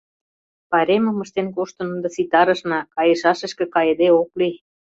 Пайремым 0.69 1.17
ыштен 1.25 1.47
коштын 1.55 1.87
ынде 1.95 2.09
ситарышна: 2.15 2.79
кайышашышке 2.95 3.65
кайыде 3.75 4.07
ок 4.21 4.29
лий. 4.39 4.55